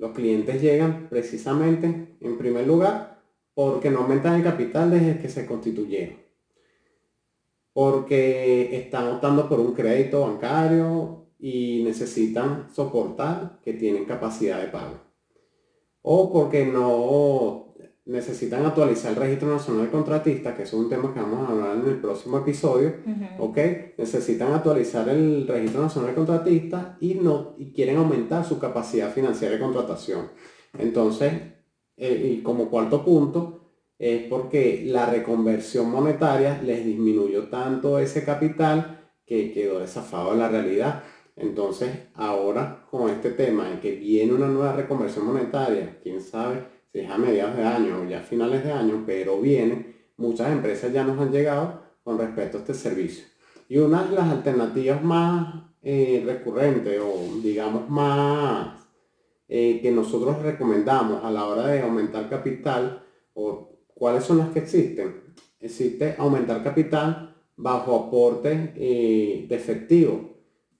los 0.00 0.12
clientes 0.12 0.60
llegan 0.60 1.08
precisamente, 1.08 2.16
en 2.20 2.38
primer 2.38 2.66
lugar, 2.66 3.22
porque 3.54 3.90
no 3.90 4.00
aumentan 4.00 4.34
el 4.34 4.42
capital 4.42 4.90
desde 4.90 5.20
que 5.20 5.28
se 5.28 5.46
constituyeron 5.46 6.20
porque 7.72 8.76
están 8.76 9.08
optando 9.08 9.48
por 9.48 9.60
un 9.60 9.72
crédito 9.72 10.22
bancario 10.22 11.28
y 11.38 11.82
necesitan 11.84 12.68
soportar 12.74 13.60
que 13.62 13.72
tienen 13.74 14.04
capacidad 14.04 14.60
de 14.60 14.68
pago. 14.68 15.00
O 16.02 16.32
porque 16.32 16.66
no 16.66 17.69
necesitan 18.10 18.66
actualizar 18.66 19.12
el 19.12 19.18
Registro 19.18 19.48
Nacional 19.48 19.84
de 19.84 19.90
Contratistas, 19.92 20.56
que 20.56 20.64
es 20.64 20.72
un 20.72 20.88
tema 20.88 21.14
que 21.14 21.20
vamos 21.20 21.48
a 21.48 21.52
hablar 21.52 21.76
en 21.76 21.88
el 21.88 22.00
próximo 22.00 22.38
episodio, 22.38 22.94
¿ok? 23.38 23.58
Necesitan 23.96 24.52
actualizar 24.52 25.08
el 25.08 25.46
Registro 25.46 25.82
Nacional 25.82 26.10
de 26.10 26.16
Contratistas 26.16 26.96
y, 27.00 27.14
no, 27.14 27.54
y 27.56 27.72
quieren 27.72 27.98
aumentar 27.98 28.44
su 28.44 28.58
capacidad 28.58 29.12
financiera 29.12 29.54
de 29.54 29.60
contratación. 29.60 30.28
Entonces, 30.76 31.32
eh, 31.96 32.36
y 32.38 32.42
como 32.42 32.68
cuarto 32.68 33.04
punto, 33.04 33.60
es 33.96 34.24
porque 34.24 34.82
la 34.86 35.06
reconversión 35.06 35.88
monetaria 35.88 36.60
les 36.62 36.84
disminuyó 36.84 37.48
tanto 37.48 38.00
ese 38.00 38.24
capital 38.24 39.12
que 39.24 39.52
quedó 39.52 39.78
desafado 39.78 40.32
de 40.32 40.38
la 40.38 40.48
realidad. 40.48 41.04
Entonces, 41.36 41.90
ahora 42.14 42.86
con 42.90 43.08
este 43.08 43.30
tema 43.30 43.68
de 43.68 43.78
que 43.78 43.92
viene 43.92 44.32
una 44.32 44.48
nueva 44.48 44.72
reconversión 44.72 45.26
monetaria, 45.26 46.00
quién 46.02 46.20
sabe 46.20 46.79
si 46.92 47.00
es 47.00 47.10
a 47.10 47.18
mediados 47.18 47.56
de 47.56 47.64
año 47.64 48.00
o 48.02 48.08
ya 48.08 48.20
a 48.20 48.22
finales 48.22 48.64
de 48.64 48.72
año, 48.72 49.04
pero 49.06 49.40
viene, 49.40 49.94
muchas 50.16 50.50
empresas 50.50 50.92
ya 50.92 51.04
nos 51.04 51.18
han 51.18 51.32
llegado 51.32 51.82
con 52.02 52.18
respecto 52.18 52.58
a 52.58 52.60
este 52.60 52.74
servicio. 52.74 53.24
Y 53.68 53.78
una 53.78 54.04
de 54.04 54.16
las 54.16 54.28
alternativas 54.28 55.02
más 55.02 55.62
eh, 55.82 56.22
recurrentes 56.26 57.00
o 57.00 57.40
digamos 57.42 57.88
más 57.88 58.80
eh, 59.48 59.80
que 59.80 59.90
nosotros 59.90 60.42
recomendamos 60.42 61.24
a 61.24 61.30
la 61.30 61.46
hora 61.46 61.66
de 61.68 61.80
aumentar 61.80 62.28
capital 62.28 63.02
o 63.34 63.70
cuáles 63.94 64.24
son 64.24 64.38
las 64.38 64.50
que 64.50 64.60
existen. 64.60 65.34
Existe 65.60 66.14
aumentar 66.18 66.62
capital 66.62 67.34
bajo 67.56 67.96
aporte 67.96 68.72
eh, 68.76 69.46
de 69.48 69.56
efectivo. 69.56 70.30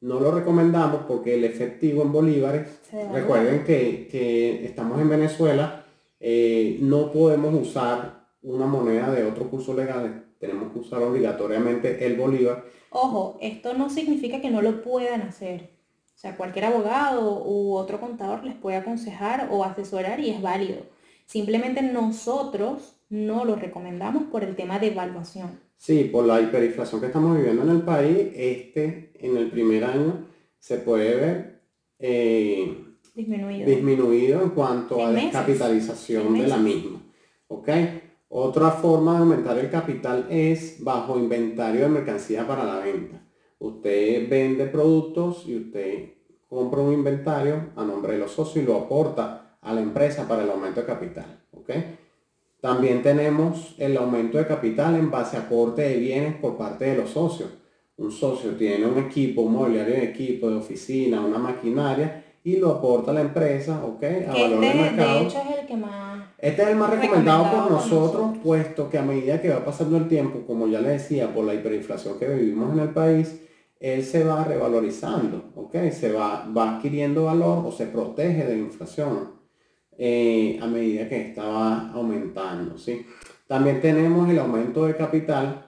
No 0.01 0.19
lo 0.21 0.33
recomendamos 0.33 1.03
porque 1.07 1.35
el 1.35 1.45
efectivo 1.45 2.03
en 2.03 2.13
bolívares, 2.13 2.81
recuerden 3.13 3.65
que, 3.65 4.09
que, 4.11 4.65
estamos 4.65 5.01
en 5.01 5.11
Venezuela, 5.11 5.80
eh, 6.21 6.79
no 6.81 7.11
podemos 7.11 7.55
usar 7.55 8.29
una 8.43 8.67
moneda 8.67 9.11
de 9.11 9.25
otro 9.25 9.51
curso 9.51 9.75
legal, 9.75 10.27
tenemos 10.39 10.73
que 10.73 10.79
usar 10.79 11.03
obligatoriamente 11.03 12.07
el 12.07 12.17
bolívar. 12.17 12.65
Ojo, 12.91 13.39
esto 13.41 13.75
no 13.75 13.91
significa 13.91 14.41
que 14.41 14.51
no 14.51 14.63
lo 14.63 14.83
puedan 14.83 15.23
hacer. 15.23 15.71
O 16.15 16.19
sea, 16.19 16.37
cualquier 16.37 16.67
abogado 16.67 17.45
u 17.45 17.75
otro 17.75 17.99
contador 17.99 18.45
les 18.45 18.55
puede 18.55 18.77
aconsejar 18.77 19.49
o 19.51 19.65
asesorar 19.65 20.21
y 20.21 20.31
es 20.31 20.43
válido. 20.43 20.83
Simplemente 21.25 21.81
nosotros 21.83 22.97
no 23.09 23.45
lo 23.45 23.57
recomendamos 23.57 24.25
por 24.25 24.45
el 24.45 24.57
tema 24.57 24.79
de 24.79 24.89
evaluación. 24.89 25.61
Sí, 25.77 26.05
por 26.05 26.27
la 26.27 26.41
hiperinflación 26.41 27.01
que 27.01 27.07
estamos 27.07 27.37
viviendo 27.37 27.63
en 27.63 27.71
el 27.71 27.83
país, 27.83 28.33
este 28.35 29.13
en 29.19 29.37
el 29.37 29.51
primer 29.51 29.85
año 29.85 30.27
se 30.59 30.77
puede 30.79 31.17
ver 31.17 31.63
eh, 31.99 32.90
disminuido. 33.15 34.43
en 34.43 34.51
cuanto 34.51 35.05
a 35.05 35.11
descapitalización 35.11 36.39
de 36.39 36.47
la 36.47 36.57
misma. 36.57 37.03
¿Ok? 37.49 37.69
Otra 38.29 38.71
forma 38.71 39.15
de 39.15 39.19
aumentar 39.19 39.59
el 39.59 39.71
capital 39.71 40.27
es 40.31 40.83
bajo 40.83 41.19
inventario 41.19 41.81
de 41.83 41.89
mercancía 41.89 42.47
para 42.47 42.65
la 42.65 42.79
venta. 42.79 43.21
Usted 43.59 44.29
vende 44.29 44.67
productos 44.67 45.45
y 45.47 45.57
usted 45.57 46.11
compra 46.49 46.81
un 46.81 46.93
inventario 46.93 47.71
a 47.77 47.85
nombre 47.85 48.13
de 48.13 48.21
los 48.21 48.31
socios 48.31 48.65
y 48.65 48.67
lo 48.67 48.77
aporta 48.77 49.59
a 49.61 49.75
la 49.75 49.81
empresa 49.81 50.27
para 50.29 50.45
el 50.45 50.51
aumento 50.51 50.81
de 50.81 50.87
capital. 50.87 51.43
¿ok? 51.53 51.71
También 52.61 53.03
tenemos 53.03 53.75
el 53.79 53.97
aumento 53.97 54.39
de 54.39 54.47
capital 54.47 54.95
en 54.95 55.11
base 55.11 55.37
a 55.37 55.41
aporte 55.41 55.83
de 55.83 55.97
bienes 55.97 56.37
por 56.37 56.57
parte 56.57 56.85
de 56.85 56.97
los 56.97 57.11
socios. 57.11 57.51
Un 57.97 58.13
socio 58.13 58.53
tiene 58.53 58.87
un 58.87 58.99
equipo, 58.99 59.43
un 59.43 59.55
mobiliario 59.55 59.95
de 59.95 60.05
equipo, 60.05 60.49
de 60.49 60.57
oficina, 60.57 61.21
una 61.21 61.39
maquinaria 61.39 62.30
y 62.43 62.57
lo 62.57 62.71
aporta 62.71 63.11
a 63.11 63.15
la 63.15 63.21
empresa, 63.21 63.85
¿ok? 63.85 64.03
A 64.29 64.33
valor 64.33 64.61
de, 64.61 64.75
mercado. 64.75 65.21
De 65.21 65.27
hecho 65.27 65.39
es 65.39 65.59
el 65.61 65.67
que 65.67 65.77
más... 65.77 66.25
Este 66.39 66.63
es 66.63 66.69
el 66.69 66.77
más 66.77 66.91
recomendado, 66.91 67.51
por 67.51 67.71
nosotros, 67.71 68.39
puesto 68.43 68.89
que 68.89 68.99
a 68.99 69.03
medida 69.03 69.43
que 69.43 69.51
va 69.51 69.65
pasando 69.65 69.99
el 69.99 70.09
tiempo, 70.09 70.41
como 70.47 70.67
ya 70.67 70.81
le 70.81 70.91
decía, 70.91 71.35
por 71.35 71.45
la 71.45 71.55
hiperinflación 71.55 72.19
que 72.19 72.29
vivimos 72.29 72.73
en 72.73 72.81
el 72.81 72.91
país, 72.91 73.41
él 73.79 74.03
se 74.05 74.25
va 74.25 74.45
revalorizando, 74.45 75.53
¿ok? 75.55 75.91
Se 75.91 76.13
va, 76.13 76.47
va 76.57 76.77
adquiriendo 76.77 77.25
valor 77.25 77.67
o 77.67 77.73
se 77.73 77.87
protege 77.87 78.45
de 78.45 78.57
la 78.57 78.63
inflación. 78.63 79.41
Eh, 80.03 80.59
a 80.63 80.67
medida 80.67 81.07
que 81.11 81.29
estaba 81.29 81.91
aumentando. 81.91 82.79
¿sí? 82.79 83.05
También 83.47 83.83
tenemos 83.83 84.31
el 84.31 84.39
aumento 84.39 84.87
de 84.87 84.97
capital 84.97 85.67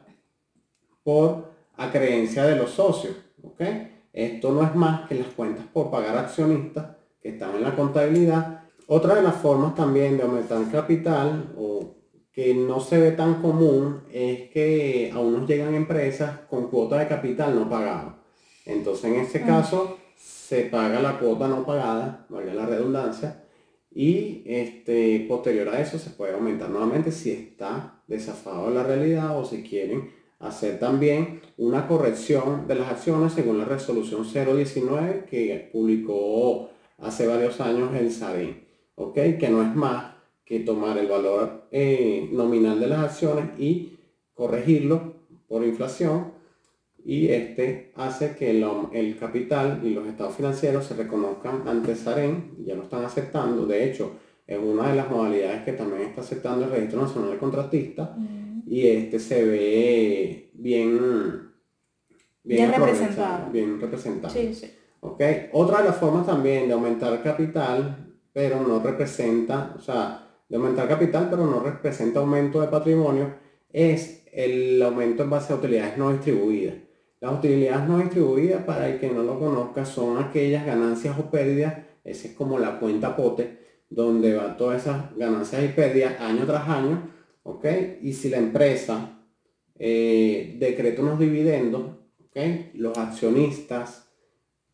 por 1.03 1.53
acreencia 1.77 2.45
de 2.45 2.57
los 2.57 2.71
socios. 2.71 3.15
¿okay? 3.43 3.92
Esto 4.13 4.53
no 4.53 4.63
es 4.63 4.75
más 4.75 5.09
que 5.09 5.15
las 5.15 5.29
cuentas 5.29 5.65
por 5.73 5.91
pagar 5.91 6.17
accionistas 6.17 6.97
que 7.23 7.31
están 7.31 7.55
en 7.55 7.63
la 7.63 7.75
contabilidad. 7.75 8.65
Otra 8.87 9.15
de 9.15 9.23
las 9.23 9.37
formas 9.37 9.75
también 9.75 10.17
de 10.17 10.25
aumentar 10.25 10.71
capital 10.71 11.53
o 11.57 11.95
que 12.33 12.55
no 12.55 12.81
se 12.81 12.99
ve 12.99 13.13
tan 13.13 13.41
común 13.41 14.03
es 14.13 14.51
que 14.51 15.11
aún 15.15 15.33
nos 15.35 15.49
llegan 15.49 15.75
empresas 15.75 16.41
con 16.49 16.69
cuota 16.69 16.99
de 16.99 17.09
capital 17.09 17.55
no 17.55 17.69
pagada. 17.69 18.19
Entonces 18.65 19.05
en 19.05 19.21
este 19.21 19.43
caso 19.43 19.99
se 20.17 20.65
paga 20.65 21.01
la 21.01 21.19
cuota 21.19 21.49
no 21.49 21.65
pagada, 21.65 22.27
valga 22.29 22.55
la 22.55 22.67
redundancia, 22.67 23.43
y 23.95 24.43
este, 24.47 25.27
posterior 25.29 25.69
a 25.69 25.81
eso 25.81 25.99
se 25.99 26.11
puede 26.11 26.33
aumentar 26.33 26.71
nuevamente 26.71 27.13
si 27.13 27.31
está 27.31 28.03
desafado 28.07 28.69
de 28.69 28.75
la 28.75 28.83
realidad 28.85 29.39
o 29.39 29.45
si 29.45 29.63
quieren 29.63 30.11
hacer 30.43 30.79
también 30.79 31.41
una 31.57 31.87
corrección 31.87 32.67
de 32.67 32.75
las 32.75 32.91
acciones 32.91 33.33
según 33.33 33.59
la 33.59 33.65
resolución 33.65 34.25
019 34.25 35.25
que 35.31 35.71
publicó 35.73 36.71
hace 36.99 37.27
varios 37.27 37.61
años 37.61 37.95
el 37.95 38.11
SADIN, 38.11 38.65
¿ok? 38.97 39.15
Que 39.15 39.49
no 39.49 39.63
es 39.63 39.75
más 39.75 40.15
que 40.45 40.61
tomar 40.61 40.99
el 40.99 41.07
valor 41.07 41.69
eh, 41.71 42.29
nominal 42.33 42.81
de 42.81 42.89
las 42.89 42.99
acciones 43.05 43.59
y 43.59 43.99
corregirlo 44.35 45.15
por 45.47 45.65
inflación 45.65 46.33
y 47.05 47.29
este 47.29 47.93
hace 47.97 48.35
que 48.37 48.51
el, 48.51 49.17
capital 49.19 49.81
y 49.85 49.91
los 49.91 50.07
estados 50.07 50.35
financieros 50.37 50.87
se 50.87 50.95
reconozcan 50.95 51.67
ante 51.67 51.95
SAREN, 51.95 52.57
ya 52.65 52.75
lo 52.75 52.85
están 52.85 53.05
aceptando, 53.05 53.67
de 53.67 53.89
hecho 53.89 54.13
es 54.47 54.59
una 54.59 54.89
de 54.89 54.97
las 54.97 55.09
modalidades 55.09 55.63
que 55.63 55.73
también 55.73 56.03
está 56.03 56.21
aceptando 56.21 56.65
el 56.65 56.71
Registro 56.73 57.03
Nacional 57.03 57.31
de 57.31 57.39
Contratistas 57.39 58.11
y 58.73 58.87
este 58.87 59.19
se 59.19 59.45
ve 59.45 60.51
bien, 60.55 61.53
bien, 62.43 62.73
representado. 62.73 63.51
Bien 63.53 63.79
representado. 63.79 64.35
¿Okay? 65.01 65.51
Otra 65.53 65.83
de 65.83 65.91
las 65.91 65.97
formas 65.99 66.25
también 66.25 66.69
de 66.69 66.73
aumentar 66.73 67.23
capital, 67.23 68.15
pero 68.33 68.67
no 68.67 68.83
representa, 68.83 69.75
o 69.77 69.79
sea, 69.79 70.27
de 70.49 70.57
aumentar 70.57 70.89
capital, 70.89 71.29
pero 71.29 71.45
no 71.45 71.61
representa 71.61 72.21
aumento 72.21 72.63
de 72.63 72.69
patrimonio, 72.69 73.35
es 73.71 74.25
el 74.33 74.81
aumento 74.81 75.25
en 75.25 75.29
base 75.29 75.53
a 75.53 75.57
utilidades 75.57 75.99
no 75.99 76.11
distribuidas. 76.11 76.77
Las 77.21 77.35
utilidades 77.35 77.87
no 77.87 77.99
distribuidas, 77.99 78.65
para 78.65 78.89
el 78.89 78.99
que 78.99 79.11
no 79.11 79.23
lo 79.23 79.39
conozca, 79.39 79.85
son 79.85 80.17
aquellas 80.17 80.65
ganancias 80.65 81.19
o 81.19 81.31
pérdidas, 81.31 81.75
esa 82.05 82.29
es 82.29 82.35
como 82.35 82.59
la 82.59 82.81
cuenta 82.81 83.15
pote, 83.15 83.59
donde 83.91 84.35
van 84.35 84.57
todas 84.57 84.81
esas 84.81 85.15
ganancias 85.15 85.63
y 85.63 85.69
pérdidas 85.69 86.19
año 86.23 86.47
tras 86.47 86.67
año, 86.67 87.13
¿ok? 87.43 87.67
Y 88.03 88.13
si 88.13 88.29
la 88.29 88.39
empresa 88.39 89.27
eh, 89.79 90.57
decreta 90.59 91.03
unos 91.03 91.19
dividendos, 91.19 91.83
¿ok? 92.27 92.37
Los 92.75 92.97
accionistas 92.99 94.09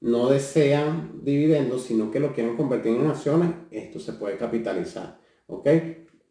no 0.00 0.28
desean 0.28 1.24
dividendos, 1.24 1.82
sino 1.82 2.10
que 2.10 2.20
lo 2.20 2.32
quieren 2.32 2.56
convertir 2.56 2.94
en 2.94 3.06
acciones, 3.06 3.50
esto 3.70 3.98
se 3.98 4.12
puede 4.12 4.36
capitalizar, 4.36 5.18
¿ok? 5.46 5.66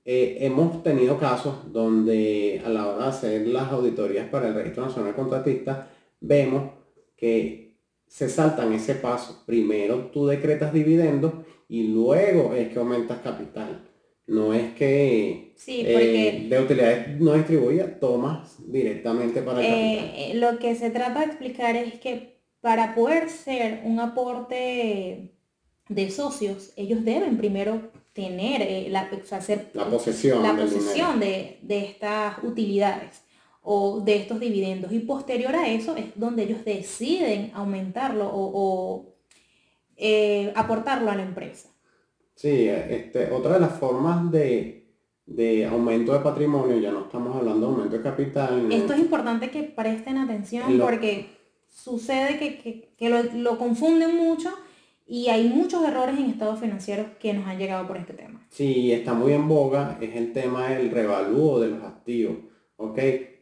Eh, 0.09 0.37
hemos 0.39 0.83
tenido 0.83 1.19
casos 1.19 1.71
donde 1.73 2.61
a 2.65 2.69
la 2.69 2.87
hora 2.87 3.03
de 3.03 3.09
hacer 3.09 3.47
las 3.47 3.71
auditorías 3.71 4.29
para 4.29 4.47
el 4.47 4.53
Registro 4.53 4.85
Nacional 4.85 5.11
de 5.11 5.15
Contratistas, 5.17 5.87
vemos 6.21 6.71
que 7.17 7.77
se 8.07 8.29
saltan 8.29 8.71
ese 8.71 8.95
paso. 8.95 9.43
Primero 9.45 10.09
tú 10.13 10.25
decretas 10.27 10.71
dividendos 10.71 11.33
y 11.67 11.89
luego 11.89 12.53
es 12.53 12.69
que 12.69 12.79
aumentas 12.79 13.19
capital. 13.19 13.86
No 14.27 14.53
es 14.53 14.73
que 14.73 15.53
eh, 15.67 16.47
de 16.49 16.59
utilidades 16.59 17.19
no 17.19 17.33
distribuidas 17.33 17.99
tomas 17.99 18.57
directamente 18.71 19.41
para 19.41 19.59
el 19.59 19.65
eh, 19.65 19.97
capital. 19.97 20.19
Eh, 20.19 20.31
lo 20.35 20.59
que 20.59 20.75
se 20.75 20.89
trata 20.89 21.19
de 21.21 21.25
explicar 21.27 21.75
es 21.75 21.93
que 21.99 22.37
para 22.59 22.93
poder 22.93 23.29
ser 23.29 23.81
un 23.85 23.99
aporte 23.99 25.31
de 25.87 26.11
socios, 26.11 26.73
ellos 26.75 27.05
deben 27.05 27.37
primero 27.37 27.91
tener 28.11 28.91
la, 28.91 29.03
la 29.03 29.09
posesión, 29.09 30.43
la 30.43 30.55
posesión 30.55 31.19
de, 31.19 31.59
de 31.61 31.85
estas 31.85 32.43
utilidades 32.43 33.21
o 33.69 33.99
de 33.99 34.15
estos 34.15 34.39
dividendos. 34.39 34.93
Y 34.93 34.99
posterior 34.99 35.53
a 35.53 35.67
eso 35.67 35.97
es 35.97 36.05
donde 36.15 36.43
ellos 36.43 36.63
deciden 36.63 37.51
aumentarlo 37.53 38.29
o, 38.33 39.13
eh, 39.97 40.53
aportarlo 40.55 41.11
a 41.11 41.15
la 41.15 41.23
empresa. 41.23 41.67
Sí, 42.37 42.69
este, 42.69 43.31
otra 43.31 43.55
de 43.55 43.61
las 43.61 43.73
formas 43.79 44.31
de, 44.31 44.85
aumento 45.69 46.13
de 46.13 46.19
patrimonio, 46.19 46.77
ya 46.77 46.91
no 46.91 47.05
estamos 47.05 47.35
hablando 47.35 47.65
de 47.65 47.73
aumento 47.73 47.97
de 47.97 48.03
capital. 48.03 48.71
Esto 48.71 48.93
es 48.93 48.99
importante 48.99 49.49
que 49.49 49.63
presten 49.63 50.19
atención 50.19 50.79
porque 50.79 51.29
sucede 51.67 52.37
que, 52.37 53.09
lo, 53.09 53.23
lo, 53.23 53.57
confunden 53.57 54.15
mucho 54.15 54.53
y 55.07 55.29
hay 55.29 55.49
muchos 55.49 55.83
errores 55.83 56.15
en 56.19 56.29
estados 56.29 56.59
financieros 56.59 57.07
que 57.19 57.33
nos 57.33 57.47
han 57.47 57.57
llegado 57.57 57.87
por 57.87 57.97
este 57.97 58.13
tema. 58.13 58.45
Sí, 58.51 58.91
está 58.91 59.15
muy 59.15 59.33
en 59.33 59.47
boga, 59.47 59.97
es 59.99 60.15
el 60.15 60.31
tema 60.31 60.69
del 60.69 60.91
revalúo 60.91 61.59
de 61.59 61.69
los 61.69 61.83
activos. 61.83 62.37
¿ok? 62.75 62.99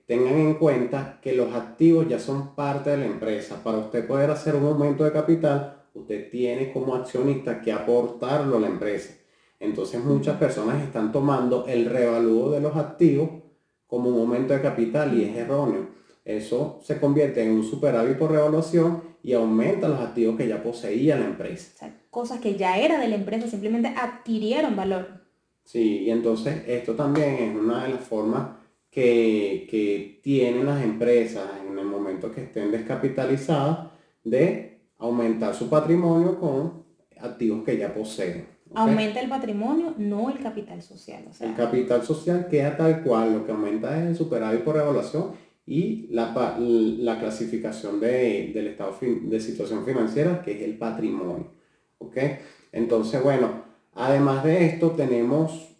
Tengan 0.07 0.35
en 0.35 0.53
cuenta 0.53 1.19
que 1.21 1.33
los 1.33 1.53
activos 1.53 2.07
ya 2.07 2.19
son 2.19 2.55
parte 2.55 2.91
de 2.91 2.97
la 2.97 3.05
empresa. 3.07 3.61
Para 3.61 3.79
usted 3.79 4.07
poder 4.07 4.31
hacer 4.31 4.55
un 4.55 4.65
aumento 4.65 5.03
de 5.03 5.11
capital, 5.11 5.83
usted 5.95 6.29
tiene 6.29 6.71
como 6.71 6.95
accionista 6.95 7.61
que 7.61 7.71
aportarlo 7.71 8.57
a 8.57 8.59
la 8.59 8.67
empresa. 8.67 9.15
Entonces 9.59 10.03
muchas 10.03 10.37
personas 10.37 10.83
están 10.83 11.11
tomando 11.11 11.65
el 11.67 11.85
revalúo 11.85 12.51
de 12.51 12.59
los 12.59 12.75
activos 12.75 13.29
como 13.87 14.09
un 14.09 14.19
aumento 14.19 14.53
de 14.53 14.61
capital 14.61 15.17
y 15.17 15.23
es 15.23 15.35
erróneo. 15.35 15.87
Eso 16.23 16.79
se 16.83 16.99
convierte 16.99 17.43
en 17.43 17.51
un 17.51 17.63
superávit 17.63 18.17
por 18.17 18.31
revaluación 18.31 19.15
y 19.23 19.33
aumenta 19.33 19.87
los 19.87 19.99
activos 19.99 20.35
que 20.37 20.47
ya 20.47 20.61
poseía 20.61 21.17
la 21.17 21.25
empresa. 21.25 21.87
cosas 22.09 22.39
que 22.39 22.55
ya 22.55 22.77
era 22.77 22.99
de 22.99 23.07
la 23.07 23.15
empresa, 23.15 23.47
simplemente 23.47 23.89
adquirieron 23.89 24.75
valor. 24.75 25.25
Sí, 25.63 26.03
y 26.03 26.11
entonces 26.11 26.63
esto 26.67 26.93
también 26.93 27.35
es 27.35 27.55
una 27.55 27.83
de 27.83 27.89
las 27.93 28.01
formas 28.01 28.49
que, 28.89 29.67
que 29.69 30.19
tienen 30.21 30.65
las 30.65 30.83
empresas 30.83 31.49
en 31.67 31.77
el 31.77 31.85
momento 31.85 32.31
que 32.31 32.43
estén 32.43 32.71
descapitalizadas 32.71 33.89
de 34.23 34.74
aumentar 34.97 35.53
su 35.53 35.69
patrimonio 35.69 36.39
con 36.39 36.83
activos 37.19 37.63
que 37.63 37.77
ya 37.77 37.93
poseen. 37.93 38.47
Aumenta 38.73 39.21
el 39.21 39.29
patrimonio, 39.29 39.93
no 39.97 40.29
el 40.29 40.39
capital 40.39 40.81
social. 40.81 41.23
el 41.39 41.55
capital 41.55 42.03
social 42.03 42.47
queda 42.49 42.75
tal 42.75 43.03
cual, 43.03 43.33
lo 43.33 43.45
que 43.45 43.51
aumenta 43.51 43.97
es 43.97 44.07
el 44.07 44.15
superávit 44.15 44.61
por 44.61 44.75
revaluación 44.75 45.31
y 45.65 46.07
la, 46.11 46.33
la 46.59 47.19
clasificación 47.19 47.99
de, 47.99 48.51
del 48.53 48.67
estado 48.67 48.97
de 49.01 49.39
situación 49.39 49.85
financiera, 49.85 50.41
que 50.41 50.51
es 50.51 50.61
el 50.61 50.77
patrimonio. 50.77 51.47
¿ok? 51.99 52.17
Entonces, 52.71 53.23
bueno, 53.23 53.63
además 53.93 54.43
de 54.43 54.65
esto 54.65 54.91
tenemos 54.91 55.75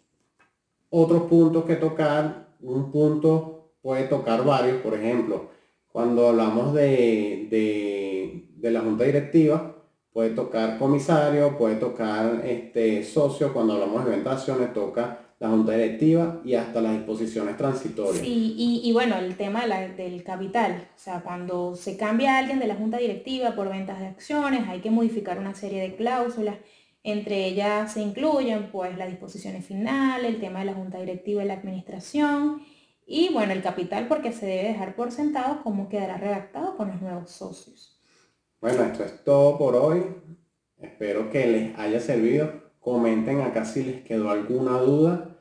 otros 0.89 1.23
puntos 1.23 1.65
que 1.65 1.75
tocar. 1.75 2.45
Un 2.61 2.91
punto 2.91 3.73
puede 3.81 4.05
tocar 4.05 4.43
varios, 4.43 4.77
por 4.77 4.95
ejemplo, 4.95 5.49
cuando 5.91 6.29
hablamos 6.29 6.73
de, 6.73 7.47
de, 7.51 8.14
de 8.65 8.71
la 8.71 8.81
junta 8.81 9.03
directiva, 9.03 9.75
puede 10.11 10.31
tocar 10.31 10.79
comisario, 10.79 11.55
puede 11.55 11.75
tocar 11.75 12.41
este, 12.43 13.03
socio, 13.03 13.53
cuando 13.53 13.73
hablamos 13.73 14.03
de 14.03 14.09
venta 14.09 14.31
de 14.31 14.35
acciones 14.37 14.73
toca 14.73 15.19
la 15.39 15.49
junta 15.49 15.73
directiva 15.73 16.41
y 16.43 16.55
hasta 16.55 16.81
las 16.81 16.93
disposiciones 16.93 17.57
transitorias. 17.57 18.25
Sí, 18.25 18.81
y, 18.83 18.91
bueno, 18.91 19.17
el 19.17 19.37
tema 19.37 19.67
del 19.67 20.23
capital, 20.23 20.87
o 20.95 20.99
sea, 20.99 21.21
cuando 21.21 21.75
se 21.75 21.95
cambia 21.95 22.39
alguien 22.39 22.57
de 22.57 22.65
la 22.65 22.75
junta 22.75 22.97
directiva 22.97 23.53
por 23.53 23.69
ventas 23.69 23.99
de 23.99 24.07
acciones, 24.07 24.67
hay 24.67 24.79
que 24.79 24.89
modificar 24.89 25.37
una 25.37 25.53
serie 25.53 25.81
de 25.81 25.95
cláusulas, 25.95 26.55
entre 27.03 27.45
ellas 27.45 27.93
se 27.93 28.01
incluyen 28.01 28.71
pues 28.71 28.97
las 28.97 29.09
disposiciones 29.09 29.63
finales, 29.63 30.33
el 30.33 30.39
tema 30.39 30.59
de 30.59 30.65
la 30.65 30.73
junta 30.73 30.97
directiva 30.97 31.43
y 31.43 31.47
la 31.47 31.53
administración, 31.53 32.63
y 33.05 33.31
bueno, 33.31 33.53
el 33.53 33.61
capital 33.61 34.07
porque 34.07 34.31
se 34.31 34.47
debe 34.47 34.69
dejar 34.69 34.95
por 34.95 35.11
sentado 35.11 35.61
cómo 35.61 35.87
quedará 35.87 36.17
redactado 36.17 36.75
con 36.77 36.87
los 36.87 36.99
nuevos 36.99 37.29
socios. 37.29 37.94
Bueno, 38.65 38.81
esto 38.81 39.03
es 39.03 39.23
todo 39.23 39.59
por 39.59 39.75
hoy. 39.75 40.03
Espero 40.81 41.29
que 41.29 41.45
les 41.45 41.77
haya 41.77 41.99
servido. 41.99 42.51
Comenten 42.79 43.41
acá 43.41 43.63
si 43.63 43.83
les 43.83 44.01
quedó 44.01 44.31
alguna 44.31 44.79
duda. 44.79 45.37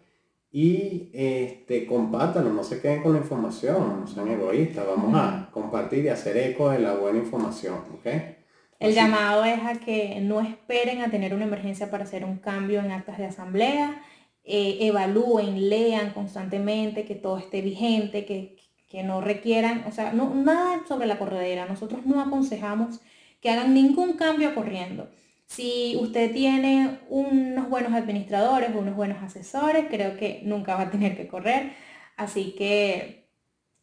Y 0.53 1.09
este, 1.15 1.87
compártanlo, 1.87 2.53
no 2.53 2.63
se 2.63 2.83
queden 2.83 3.03
con 3.03 3.15
la 3.15 3.21
información, 3.21 4.01
no 4.01 4.07
sean 4.07 4.29
egoístas. 4.29 4.87
Vamos 4.87 5.15
a 5.15 5.49
compartir 5.53 6.05
y 6.05 6.09
hacer 6.09 6.37
eco 6.37 6.69
de 6.69 6.81
la 6.81 6.97
buena 6.97 7.19
información. 7.19 7.77
¿okay? 7.99 8.37
El 8.79 8.93
llamado 8.93 9.43
es 9.47 9.61
a 9.63 9.81
que 9.81 10.21
no 10.21 10.43
esperen 10.43 11.01
a 11.01 11.11
tener 11.11 11.33
una 11.33 11.45
emergencia 11.45 11.91
para 11.91 12.05
hacer 12.05 12.27
un 12.27 12.37
cambio 12.37 12.81
en 12.81 12.93
actas 12.93 13.17
de 13.17 13.25
asamblea. 13.25 14.03
Eh, 14.45 14.81
evalúen, 14.83 15.71
lean 15.71 16.11
constantemente, 16.11 17.07
que 17.07 17.15
todo 17.15 17.39
esté 17.39 17.63
vigente, 17.63 18.27
que, 18.27 18.59
que 18.91 19.03
no 19.03 19.23
requieran, 19.23 19.83
o 19.89 19.93
sea, 19.93 20.13
no, 20.13 20.35
nada 20.35 20.83
sobre 20.87 21.07
la 21.07 21.19
corredera. 21.19 21.65
Nosotros 21.65 22.05
no 22.05 22.21
aconsejamos 22.21 23.01
que 23.45 23.51
hagan 23.51 23.75
ningún 23.75 24.15
cambio 24.15 24.55
corriendo. 24.55 25.11
Si 25.45 25.99
usted 26.01 26.33
tiene 26.33 27.01
unos 27.11 27.69
buenos 27.69 27.93
administradores, 27.93 28.71
unos 28.75 28.97
buenos 28.97 29.23
asesores, 29.23 29.85
creo 29.91 30.17
que 30.17 30.41
nunca 30.45 30.77
va 30.77 30.85
a 30.85 30.91
tener 30.91 31.15
que 31.15 31.29
correr. 31.29 31.73
Así 32.17 32.55
que 32.57 33.29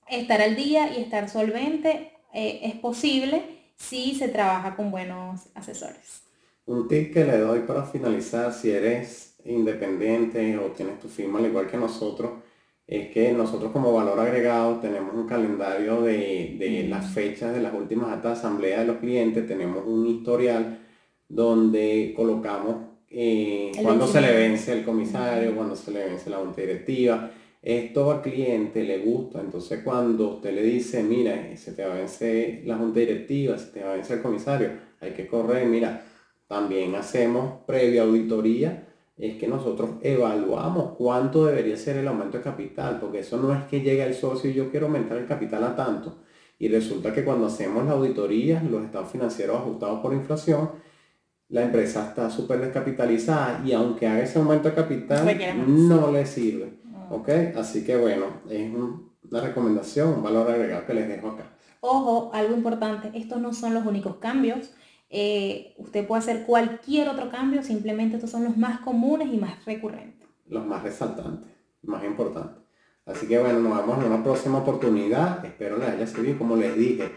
estar 0.10 0.42
al 0.42 0.56
día 0.56 0.98
y 0.98 1.02
estar 1.04 1.30
solvente 1.30 2.12
eh, 2.34 2.62
es 2.64 2.74
posible 2.74 3.44
si 3.76 4.16
se 4.16 4.30
trabaja 4.30 4.76
con 4.76 4.90
buenos 4.90 5.42
asesores. 5.54 6.24
Un 6.66 6.88
tip 6.88 7.14
que 7.14 7.24
le 7.24 7.38
doy 7.38 7.60
para 7.60 7.84
finalizar, 7.84 8.52
si 8.54 8.72
eres 8.72 9.36
independiente 9.46 10.58
o 10.58 10.72
tienes 10.72 11.00
tu 11.00 11.08
firma 11.08 11.38
al 11.38 11.46
igual 11.46 11.68
que 11.68 11.78
nosotros, 11.78 12.32
es 12.92 13.08
que 13.08 13.32
nosotros 13.32 13.72
como 13.72 13.94
valor 13.94 14.20
agregado 14.20 14.82
tenemos 14.82 15.16
un 15.16 15.26
calendario 15.26 16.02
de, 16.02 16.86
las 16.90 17.14
fechas 17.14 17.54
de 17.54 17.62
las 17.62 17.74
últimas 17.74 18.12
actas 18.12 18.34
de 18.34 18.40
asamblea 18.40 18.82
de 18.82 18.86
los 18.86 18.98
clientes, 18.98 19.48
tenemos 19.48 19.86
un 19.88 20.06
historial 20.08 20.78
donde 21.30 22.12
colocamos 22.14 22.76
eh, 23.10 23.72
cuando 23.82 24.06
se 24.06 24.20
le 24.20 24.34
vence 24.34 24.74
el 24.74 24.84
comisario, 24.84 25.56
cuando 25.56 25.74
se 25.74 25.90
le 25.90 26.04
vence 26.04 26.30
la 26.30 26.40
junta 26.40 26.60
directiva. 26.60 27.32
Esto 27.62 28.12
al 28.12 28.22
cliente 28.22 28.84
le 28.84 28.98
gusta, 28.98 29.40
entonces 29.40 29.82
cuando 29.86 30.36
usted 30.36 30.54
le 30.54 30.64
dice, 30.64 31.02
mira, 31.02 31.56
se 31.56 31.72
te 31.72 31.86
va 31.86 31.94
a 31.94 31.98
vencer 31.98 32.64
la 32.66 32.76
junta 32.76 33.00
directiva, 33.00 33.58
se 33.58 33.72
te 33.72 33.84
va 33.84 33.92
a 33.92 33.96
vencer 33.96 34.18
el 34.18 34.24
comisario, 34.24 34.70
hay 35.00 35.12
que 35.12 35.28
correr, 35.28 35.66
mira, 35.66 36.04
también 36.46 36.94
hacemos 36.96 37.62
previa 37.66 38.02
auditoría 38.02 38.91
es 39.22 39.38
que 39.38 39.48
nosotros 39.48 39.92
evaluamos 40.02 40.96
cuánto 40.98 41.46
debería 41.46 41.78
ser 41.78 41.98
el 41.98 42.08
aumento 42.08 42.38
de 42.38 42.44
capital, 42.44 43.00
porque 43.00 43.20
eso 43.20 43.38
no 43.38 43.54
es 43.54 43.66
que 43.66 43.82
llegue 43.82 44.04
el 44.04 44.16
socio 44.16 44.50
y 44.50 44.54
yo 44.54 44.72
quiero 44.72 44.88
aumentar 44.88 45.18
el 45.18 45.28
capital 45.28 45.64
a 45.64 45.76
tanto. 45.76 46.18
Y 46.58 46.68
resulta 46.68 47.14
que 47.14 47.24
cuando 47.24 47.46
hacemos 47.46 47.86
la 47.86 47.92
auditoría, 47.92 48.64
los 48.64 48.84
estados 48.84 49.12
financieros 49.12 49.58
ajustados 49.58 50.00
por 50.00 50.14
inflación, 50.14 50.72
la 51.50 51.64
empresa 51.64 52.08
está 52.10 52.32
súper 52.32 52.62
descapitalizada 52.62 53.62
y 53.64 53.74
aunque 53.74 54.08
haga 54.08 54.24
ese 54.24 54.40
aumento 54.40 54.70
de 54.70 54.76
capital, 54.76 55.38
no 55.68 56.12
le 56.12 56.26
sirve. 56.26 56.80
Ah. 56.92 57.10
¿Ok? 57.12 57.30
Así 57.56 57.86
que 57.86 57.98
bueno, 57.98 58.26
es 58.50 58.72
una 58.74 59.42
recomendación, 59.42 60.16
un 60.16 60.24
valor 60.24 60.50
agregado 60.50 60.88
que 60.88 60.94
les 60.96 61.08
dejo 61.08 61.28
acá. 61.28 61.44
Ojo, 61.82 62.32
algo 62.34 62.56
importante, 62.56 63.12
estos 63.14 63.40
no 63.40 63.54
son 63.54 63.76
los 63.76 63.86
únicos 63.86 64.16
cambios 64.16 64.72
eh, 65.14 65.74
usted 65.78 66.08
puede 66.08 66.20
hacer 66.20 66.46
cualquier 66.46 67.10
otro 67.10 67.30
cambio, 67.30 67.62
simplemente 67.64 68.16
estos 68.16 68.32
son 68.32 68.46
los 68.46 68.56
más 68.56 68.80
comunes 68.80 69.28
y 69.32 69.38
más 69.38 69.64
recurrentes. 69.66 70.28
Los 70.48 70.66
más 70.66 70.84
resaltantes, 70.84 71.52
más 71.84 72.04
importantes. 72.06 72.64
Así 73.06 73.28
que 73.28 73.38
bueno, 73.38 73.60
nos 73.60 73.78
vemos 73.78 74.00
en 74.00 74.12
una 74.12 74.24
próxima 74.24 74.60
oportunidad. 74.60 75.44
Espero 75.44 75.78
les 75.78 75.90
haya 75.90 76.08
servido. 76.08 76.38
Como 76.38 76.56
les 76.56 76.78
dije, 76.78 77.12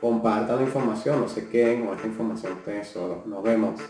compartan 0.00 0.56
la 0.56 0.62
información, 0.62 1.20
no 1.20 1.28
se 1.28 1.48
queden 1.48 1.84
con 1.84 1.96
esta 1.96 2.06
información 2.06 2.52
ustedes 2.52 2.88
solos. 2.88 3.26
Nos 3.26 3.42
vemos. 3.42 3.80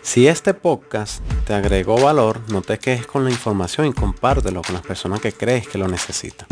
Si 0.00 0.28
este 0.28 0.54
podcast 0.54 1.22
te 1.46 1.54
agregó 1.54 2.00
valor, 2.00 2.40
no 2.50 2.62
te 2.62 2.78
quedes 2.78 3.06
con 3.06 3.24
la 3.24 3.30
información 3.30 3.88
y 3.88 3.92
compártelo 3.92 4.62
con 4.62 4.74
las 4.74 4.86
personas 4.86 5.20
que 5.20 5.32
crees 5.32 5.66
que 5.66 5.78
lo 5.78 5.88
necesitan. 5.88 6.46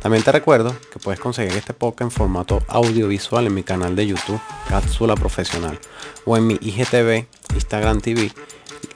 También 0.00 0.22
te 0.22 0.32
recuerdo 0.32 0.74
que 0.92 1.00
puedes 1.00 1.20
conseguir 1.20 1.54
este 1.54 1.74
podcast 1.74 2.02
en 2.02 2.10
formato 2.10 2.62
audiovisual 2.68 3.46
en 3.46 3.54
mi 3.54 3.64
canal 3.64 3.96
de 3.96 4.06
YouTube, 4.06 4.40
Cápsula 4.68 5.14
Profesional, 5.16 5.78
o 6.24 6.36
en 6.36 6.46
mi 6.46 6.58
IGTV, 6.60 7.26
Instagram 7.54 8.00
TV, 8.00 8.32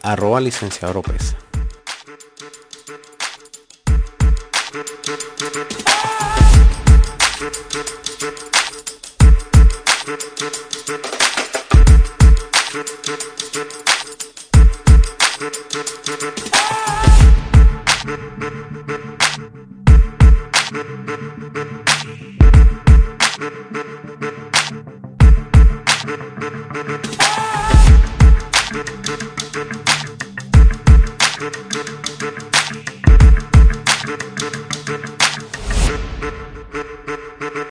arroba 0.02 0.40
licenciado. 0.40 1.02